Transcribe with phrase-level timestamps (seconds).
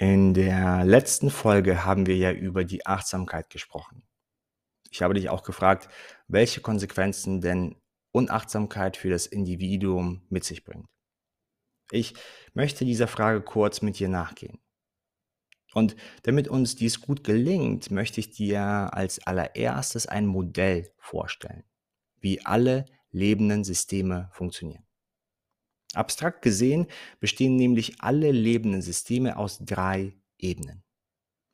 [0.00, 4.04] In der letzten Folge haben wir ja über die Achtsamkeit gesprochen.
[4.90, 5.88] Ich habe dich auch gefragt,
[6.28, 7.74] welche Konsequenzen denn
[8.12, 10.86] Unachtsamkeit für das Individuum mit sich bringt.
[11.90, 12.14] Ich
[12.54, 14.60] möchte dieser Frage kurz mit dir nachgehen.
[15.74, 21.64] Und damit uns dies gut gelingt, möchte ich dir als allererstes ein Modell vorstellen,
[22.20, 24.87] wie alle lebenden Systeme funktionieren.
[25.98, 26.86] Abstrakt gesehen
[27.20, 30.82] bestehen nämlich alle lebenden Systeme aus drei Ebenen.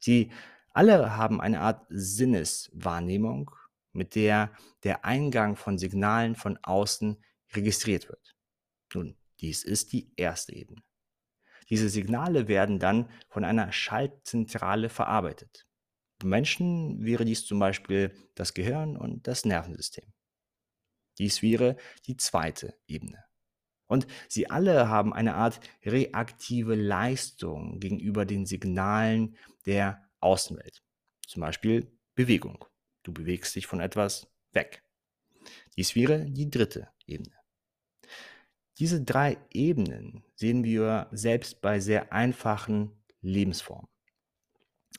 [0.00, 0.30] Sie
[0.72, 3.50] alle haben eine Art Sinneswahrnehmung,
[3.92, 4.52] mit der
[4.84, 8.36] der Eingang von Signalen von außen registriert wird.
[8.94, 10.82] Nun, dies ist die erste Ebene.
[11.68, 15.66] Diese Signale werden dann von einer Schaltzentrale verarbeitet.
[16.18, 20.12] Bei Menschen wäre dies zum Beispiel das Gehirn und das Nervensystem.
[21.18, 23.24] Dies wäre die zweite Ebene.
[23.90, 30.84] Und sie alle haben eine Art reaktive Leistung gegenüber den Signalen der Außenwelt.
[31.26, 32.64] Zum Beispiel Bewegung.
[33.02, 34.84] Du bewegst dich von etwas weg.
[35.76, 37.34] Dies wäre die dritte Ebene.
[38.78, 43.88] Diese drei Ebenen sehen wir selbst bei sehr einfachen Lebensformen.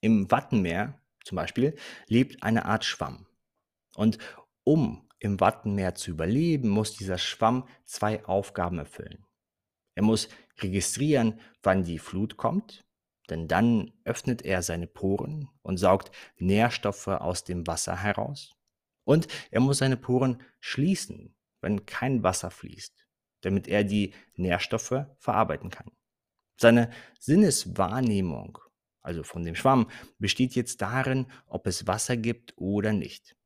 [0.00, 1.74] Im Wattenmeer zum Beispiel
[2.06, 3.26] lebt eine Art Schwamm.
[3.96, 4.18] Und
[4.62, 9.24] um im Wattenmeer zu überleben, muss dieser Schwamm zwei Aufgaben erfüllen.
[9.94, 10.28] Er muss
[10.58, 12.84] registrieren, wann die Flut kommt,
[13.30, 18.54] denn dann öffnet er seine Poren und saugt Nährstoffe aus dem Wasser heraus.
[19.04, 23.06] Und er muss seine Poren schließen, wenn kein Wasser fließt,
[23.40, 25.90] damit er die Nährstoffe verarbeiten kann.
[26.58, 28.58] Seine Sinneswahrnehmung,
[29.02, 33.36] also von dem Schwamm, besteht jetzt darin, ob es Wasser gibt oder nicht.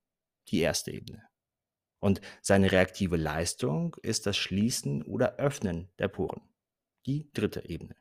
[0.48, 1.29] Die erste Ebene.
[2.00, 6.40] Und seine reaktive Leistung ist das Schließen oder Öffnen der Poren.
[7.06, 7.96] Die dritte Ebene.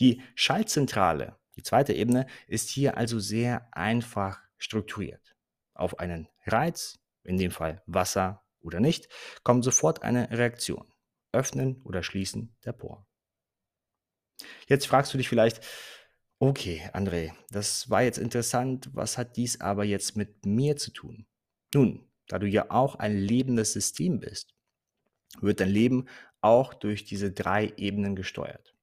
[0.00, 5.34] Die Schaltzentrale, die zweite Ebene, ist hier also sehr einfach strukturiert.
[5.74, 9.08] Auf einen Reiz, in dem Fall Wasser oder nicht,
[9.42, 10.92] kommt sofort eine Reaktion.
[11.32, 13.04] Öffnen oder Schließen der Poren.
[14.66, 15.64] Jetzt fragst du dich vielleicht,
[16.38, 21.26] okay, André, das war jetzt interessant, was hat dies aber jetzt mit mir zu tun?
[21.74, 24.54] Nun, da du ja auch ein lebendes System bist,
[25.40, 26.06] wird dein Leben
[26.40, 28.74] auch durch diese drei Ebenen gesteuert.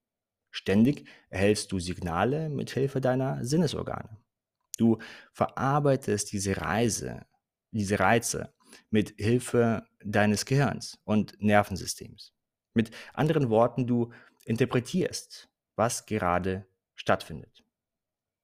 [0.52, 4.18] Ständig erhältst du Signale mit Hilfe deiner Sinnesorgane.
[4.78, 4.98] Du
[5.32, 7.26] verarbeitest diese Reise,
[7.72, 8.54] diese Reize
[8.90, 12.34] mit Hilfe deines Gehirns und Nervensystems.
[12.74, 14.12] Mit anderen Worten, du
[14.46, 17.64] interpretierst, was gerade stattfindet.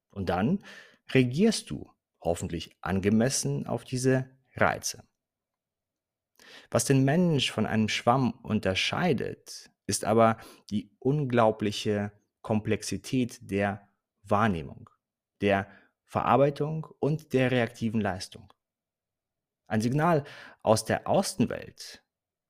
[0.09, 0.63] Und dann
[1.12, 1.91] reagierst du
[2.22, 5.03] hoffentlich angemessen auf diese Reize.
[6.69, 10.38] Was den Mensch von einem Schwamm unterscheidet, ist aber
[10.69, 13.88] die unglaubliche Komplexität der
[14.23, 14.89] Wahrnehmung,
[15.41, 15.67] der
[16.06, 18.53] Verarbeitung und der reaktiven Leistung.
[19.67, 20.25] Ein Signal
[20.62, 22.03] aus der Außenwelt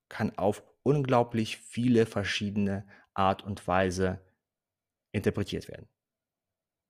[0.10, 4.26] kann auf unglaublich viele verschiedene Art und Weise
[5.12, 5.88] interpretiert werden.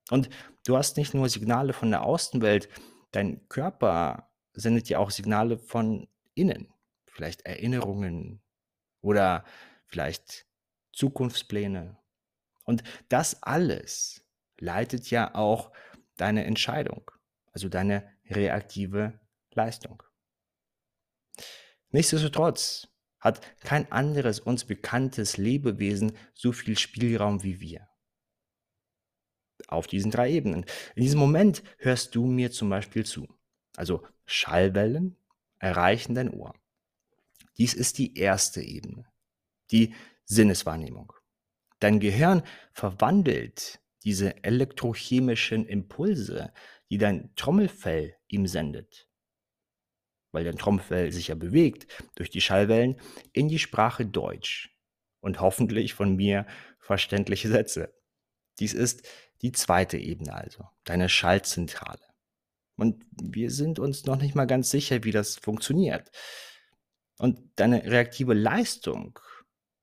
[0.09, 0.29] Und
[0.65, 2.69] du hast nicht nur Signale von der Außenwelt,
[3.11, 6.73] dein Körper sendet ja auch Signale von innen.
[7.07, 8.41] Vielleicht Erinnerungen
[9.01, 9.45] oder
[9.85, 10.47] vielleicht
[10.93, 11.97] Zukunftspläne.
[12.63, 14.25] Und das alles
[14.57, 15.71] leitet ja auch
[16.17, 17.09] deine Entscheidung,
[17.51, 19.19] also deine reaktive
[19.53, 20.03] Leistung.
[21.89, 22.87] Nichtsdestotrotz
[23.19, 27.87] hat kein anderes uns bekanntes Lebewesen so viel Spielraum wie wir.
[29.67, 30.65] Auf diesen drei Ebenen.
[30.95, 33.27] In diesem Moment hörst du mir zum Beispiel zu.
[33.75, 35.17] Also Schallwellen
[35.59, 36.53] erreichen dein Ohr.
[37.57, 39.05] Dies ist die erste Ebene,
[39.71, 39.93] die
[40.25, 41.13] Sinneswahrnehmung.
[41.79, 42.43] Dein Gehirn
[42.73, 46.53] verwandelt diese elektrochemischen Impulse,
[46.89, 49.07] die dein Trommelfell ihm sendet,
[50.31, 52.99] weil dein Trommelfell sich ja bewegt durch die Schallwellen,
[53.33, 54.75] in die Sprache Deutsch
[55.19, 56.45] und hoffentlich von mir
[56.79, 57.93] verständliche Sätze.
[58.59, 59.07] Dies ist
[59.41, 62.10] die zweite Ebene also, deine Schallzentrale.
[62.81, 66.09] Und wir sind uns noch nicht mal ganz sicher, wie das funktioniert.
[67.19, 69.19] Und deine reaktive Leistung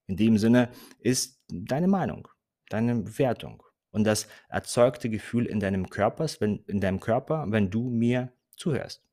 [0.09, 2.27] in dem Sinne ist deine Meinung,
[2.71, 3.63] deine Bewertung
[3.93, 9.05] und das erzeugte Gefühl in deinem Körper, wenn, in deinem Körper, wenn du mir zuhörst.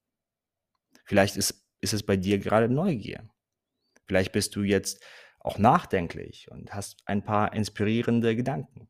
[1.04, 3.30] Vielleicht ist, ist es bei dir gerade Neugier.
[4.08, 5.06] Vielleicht bist du jetzt
[5.40, 8.90] auch nachdenklich und hast ein paar inspirierende Gedanken.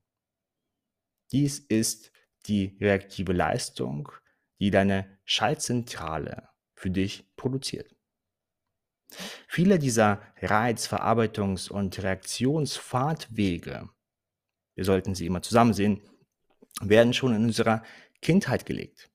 [1.33, 2.13] Dies ist
[2.45, 4.09] die reaktive Leistung,
[4.59, 7.95] die deine Schaltzentrale für dich produziert.
[9.47, 13.89] Viele dieser Reizverarbeitungs- und Reaktionsfahrtwege,
[14.75, 16.01] wir sollten sie immer zusammen sehen,
[16.81, 17.83] werden schon in unserer
[18.21, 19.09] Kindheit gelegt.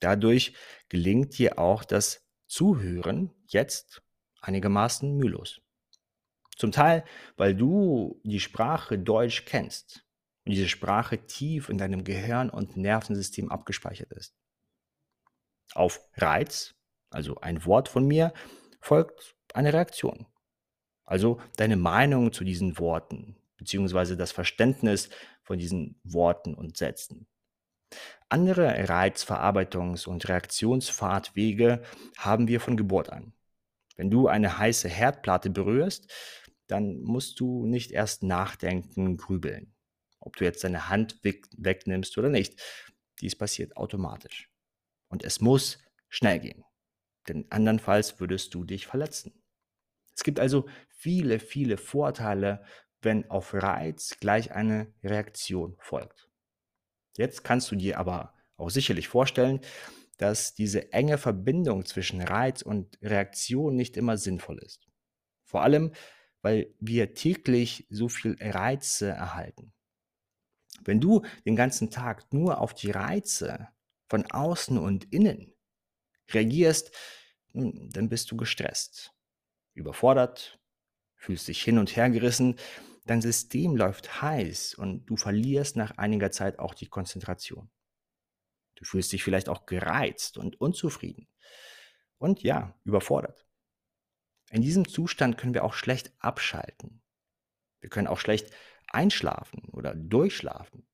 [0.00, 0.54] Dadurch
[0.88, 4.02] gelingt dir auch das Zuhören jetzt
[4.40, 5.60] einigermaßen mühelos.
[6.56, 7.04] Zum Teil,
[7.36, 10.04] weil du die Sprache Deutsch kennst
[10.44, 14.39] und diese Sprache tief in deinem Gehirn und Nervensystem abgespeichert ist.
[15.74, 16.74] Auf Reiz,
[17.10, 18.32] also ein Wort von mir,
[18.80, 20.26] folgt eine Reaktion.
[21.04, 25.10] Also deine Meinung zu diesen Worten, beziehungsweise das Verständnis
[25.42, 27.26] von diesen Worten und Sätzen.
[28.28, 31.82] Andere Reizverarbeitungs- und Reaktionsfahrtwege
[32.16, 33.32] haben wir von Geburt an.
[33.96, 36.12] Wenn du eine heiße Herdplatte berührst,
[36.68, 39.74] dann musst du nicht erst nachdenken, grübeln,
[40.20, 42.60] ob du jetzt deine Hand weg, wegnimmst oder nicht.
[43.20, 44.49] Dies passiert automatisch.
[45.10, 45.78] Und es muss
[46.08, 46.64] schnell gehen,
[47.28, 49.42] denn andernfalls würdest du dich verletzen.
[50.16, 52.64] Es gibt also viele, viele Vorteile,
[53.02, 56.30] wenn auf Reiz gleich eine Reaktion folgt.
[57.16, 59.60] Jetzt kannst du dir aber auch sicherlich vorstellen,
[60.18, 64.86] dass diese enge Verbindung zwischen Reiz und Reaktion nicht immer sinnvoll ist.
[65.44, 65.92] Vor allem,
[66.42, 69.72] weil wir täglich so viel Reize erhalten.
[70.84, 73.68] Wenn du den ganzen Tag nur auf die Reize
[74.10, 75.54] von außen und innen
[76.30, 76.94] reagierst,
[77.54, 79.12] dann bist du gestresst,
[79.72, 80.60] überfordert,
[81.16, 82.56] fühlst dich hin und her gerissen
[83.10, 87.68] dein System läuft heiß und du verlierst nach einiger Zeit auch die Konzentration.
[88.76, 91.26] Du fühlst dich vielleicht auch gereizt und unzufrieden
[92.18, 93.46] und ja, überfordert.
[94.50, 97.02] In diesem Zustand können wir auch schlecht abschalten.
[97.80, 98.52] Wir können auch schlecht
[98.86, 100.86] einschlafen oder durchschlafen.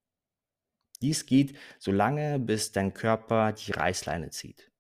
[1.03, 4.71] Dies geht so lange, bis dein Körper die Reißleine zieht.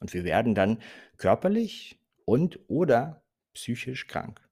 [0.00, 0.82] Und wir werden dann
[1.16, 3.24] körperlich und oder
[3.54, 4.46] psychisch krank.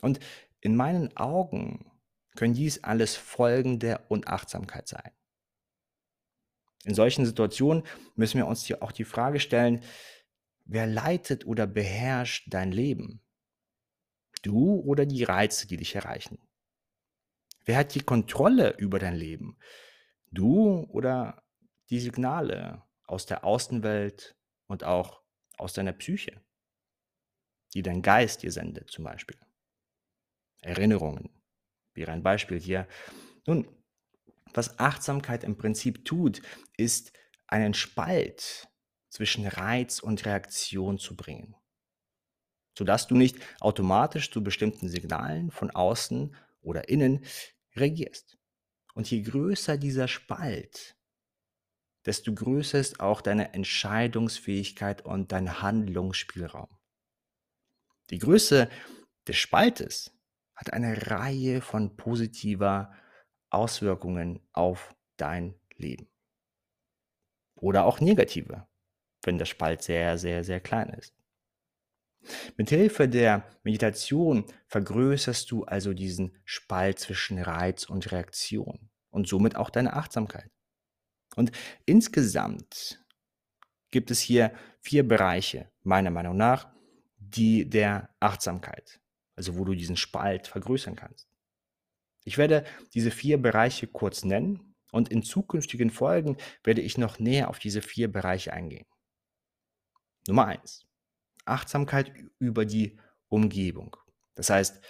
[0.00, 0.20] Und
[0.60, 1.90] in meinen Augen
[2.36, 5.10] können dies alles Folgen der Unachtsamkeit sein.
[6.84, 7.82] In solchen Situationen
[8.14, 9.82] müssen wir uns hier auch die Frage stellen,
[10.64, 13.20] wer leitet oder beherrscht dein Leben?
[14.42, 16.38] Du oder die Reize, die dich erreichen?
[17.64, 19.58] Wer hat die Kontrolle über dein Leben?
[20.30, 21.42] Du oder
[21.90, 24.36] die Signale aus der Außenwelt
[24.66, 25.22] und auch
[25.56, 26.40] aus deiner Psyche,
[27.74, 29.38] die dein Geist dir sendet zum Beispiel?
[30.60, 31.30] Erinnerungen
[31.94, 32.86] wäre ein Beispiel hier.
[33.46, 33.68] Nun,
[34.54, 36.42] was Achtsamkeit im Prinzip tut,
[36.76, 37.12] ist
[37.46, 38.68] einen Spalt
[39.08, 41.56] zwischen Reiz und Reaktion zu bringen,
[42.76, 47.24] sodass du nicht automatisch zu bestimmten Signalen von außen oder innen
[47.74, 48.37] reagierst.
[48.98, 50.98] Und je größer dieser Spalt,
[52.04, 56.76] desto größer ist auch deine Entscheidungsfähigkeit und dein Handlungsspielraum.
[58.10, 58.68] Die Größe
[59.28, 60.10] des Spaltes
[60.56, 62.92] hat eine Reihe von positiver
[63.50, 66.08] Auswirkungen auf dein Leben.
[67.54, 68.66] Oder auch negative,
[69.22, 71.14] wenn der Spalt sehr, sehr, sehr klein ist.
[72.56, 79.56] Mit Hilfe der Meditation vergrößerst du also diesen Spalt zwischen Reiz und Reaktion und somit
[79.56, 80.50] auch deine Achtsamkeit.
[81.36, 81.52] Und
[81.86, 83.04] insgesamt
[83.90, 86.68] gibt es hier vier Bereiche, meiner Meinung nach,
[87.18, 89.00] die der Achtsamkeit
[89.38, 91.28] also wo du diesen Spalt vergrößern kannst.
[92.24, 97.48] Ich werde diese vier Bereiche kurz nennen und in zukünftigen Folgen werde ich noch näher
[97.48, 98.86] auf diese vier Bereiche eingehen.
[100.26, 100.87] Nummer eins:
[101.48, 103.96] Achtsamkeit über die Umgebung.
[104.34, 104.80] Das heißt,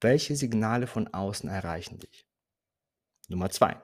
[0.00, 2.26] welche Signale von außen erreichen dich?
[3.28, 3.80] Nummer zwei: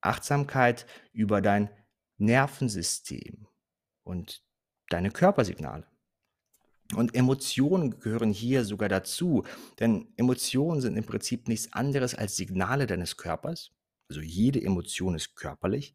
[0.00, 1.70] Achtsamkeit über dein
[2.18, 3.46] Nervensystem
[4.04, 4.44] und
[4.88, 5.86] deine Körpersignale.
[6.94, 9.44] Und Emotionen gehören hier sogar dazu,
[9.80, 13.70] denn Emotionen sind im Prinzip nichts anderes als Signale deines Körpers.
[14.08, 15.94] Also jede Emotion ist körperlich.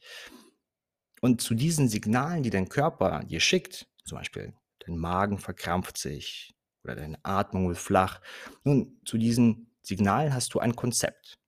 [1.21, 4.53] Und zu diesen Signalen, die dein Körper dir schickt, zum Beispiel
[4.87, 8.21] dein Magen verkrampft sich oder deine Atmung wird flach,
[8.63, 11.39] nun, zu diesen Signalen hast du ein Konzept.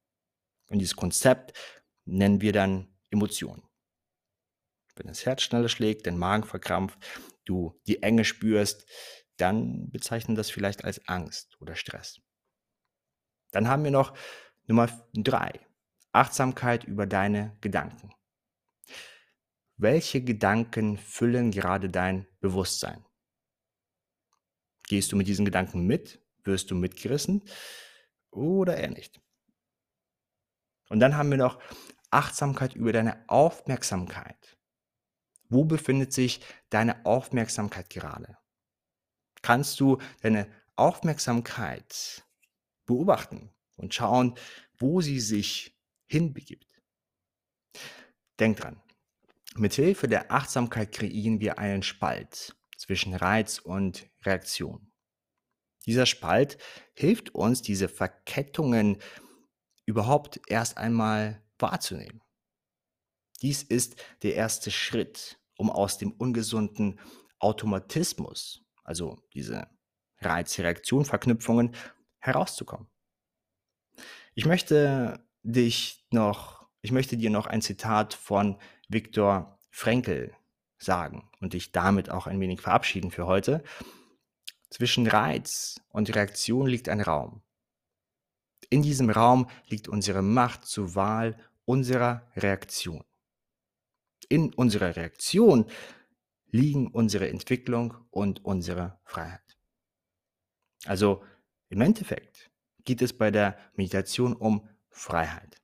[0.69, 1.57] Und dieses Konzept
[2.05, 3.63] nennen wir dann Emotionen.
[4.95, 6.99] Wenn das Herz schneller schlägt, dein Magen verkrampft,
[7.45, 8.85] du die Enge spürst,
[9.37, 12.19] dann bezeichnen das vielleicht als Angst oder Stress.
[13.51, 14.15] Dann haben wir noch
[14.67, 15.59] Nummer drei,
[16.11, 18.13] Achtsamkeit über deine Gedanken.
[19.77, 23.05] Welche Gedanken füllen gerade dein Bewusstsein?
[24.89, 26.21] Gehst du mit diesen Gedanken mit?
[26.43, 27.45] Wirst du mitgerissen?
[28.31, 29.21] Oder eher nicht?
[30.89, 31.61] Und dann haben wir noch
[32.11, 34.57] Achtsamkeit über deine Aufmerksamkeit.
[35.47, 38.37] Wo befindet sich deine Aufmerksamkeit gerade?
[39.41, 40.47] kannst du deine
[48.39, 48.81] Denk dran,
[49.55, 54.91] mithilfe der Achtsamkeit kreieren wir einen Spalt zwischen Reiz und Reaktion.
[55.85, 56.57] Dieser Spalt
[56.93, 59.01] hilft uns, diese Verkettungen
[59.85, 62.21] überhaupt erst einmal wahrzunehmen.
[63.41, 66.99] Dies ist der erste Schritt, um aus dem ungesunden
[67.39, 69.67] Automatismus, also diese
[70.19, 71.75] Reiz-Reaktion-Verknüpfungen,
[72.19, 72.87] herauszukommen.
[74.35, 78.57] Ich möchte dich noch, ich möchte dir noch ein Zitat von
[78.87, 80.35] Viktor Frankl
[80.83, 83.63] sagen und dich damit auch ein wenig verabschieden für heute.
[84.69, 87.41] Zwischen Reiz und Reaktion liegt ein Raum.
[88.69, 93.03] In diesem Raum liegt unsere Macht zur Wahl unserer Reaktion.
[94.27, 95.65] In unserer Reaktion
[96.51, 99.57] liegen unsere Entwicklung und unsere Freiheit.
[100.85, 101.23] Also
[101.69, 102.51] im Endeffekt
[102.85, 105.57] geht es bei der Meditation um Freiheit.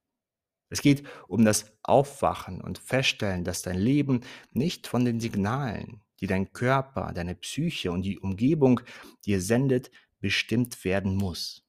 [0.76, 6.28] Es geht um das Aufwachen und Feststellen, dass dein Leben nicht von den Signalen, die
[6.28, 8.82] dein Körper, deine Psyche und die Umgebung
[9.26, 9.90] dir sendet,
[10.20, 11.64] bestimmt werden muss.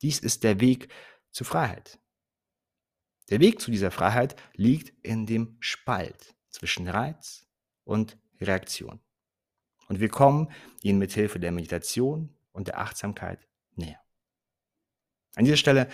[0.00, 0.92] Dies ist der Weg
[1.32, 1.98] zur Freiheit.
[3.30, 7.48] Der Weg zu dieser Freiheit liegt in dem Spalt zwischen Reiz
[7.82, 9.00] und Reaktion.
[9.88, 14.00] Und wir kommen ihnen mit Hilfe der Meditation und der Achtsamkeit näher.
[15.34, 15.88] An dieser Stelle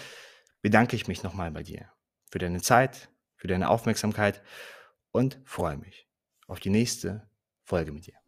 [0.62, 1.90] bedanke ich mich nochmal bei dir
[2.30, 4.42] für deine Zeit, für deine Aufmerksamkeit
[5.10, 6.08] und freue mich
[6.46, 7.30] auf die nächste
[7.64, 8.18] Folge mit dir.